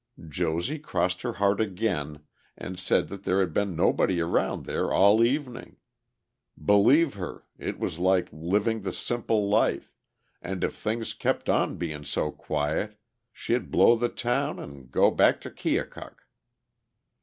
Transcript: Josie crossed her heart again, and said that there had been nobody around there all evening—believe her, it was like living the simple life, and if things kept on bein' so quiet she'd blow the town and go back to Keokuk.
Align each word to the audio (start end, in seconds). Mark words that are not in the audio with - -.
Josie 0.27 0.79
crossed 0.79 1.21
her 1.21 1.33
heart 1.33 1.61
again, 1.61 2.21
and 2.57 2.79
said 2.79 3.07
that 3.09 3.21
there 3.21 3.39
had 3.39 3.53
been 3.53 3.75
nobody 3.75 4.19
around 4.19 4.65
there 4.65 4.91
all 4.91 5.23
evening—believe 5.23 7.13
her, 7.13 7.43
it 7.59 7.77
was 7.77 7.99
like 7.99 8.27
living 8.31 8.81
the 8.81 8.93
simple 8.93 9.47
life, 9.47 9.93
and 10.41 10.63
if 10.63 10.73
things 10.73 11.13
kept 11.13 11.49
on 11.49 11.77
bein' 11.77 12.03
so 12.03 12.31
quiet 12.31 12.97
she'd 13.31 13.69
blow 13.69 13.95
the 13.95 14.09
town 14.09 14.57
and 14.57 14.89
go 14.89 15.11
back 15.11 15.39
to 15.41 15.51
Keokuk. 15.51 16.25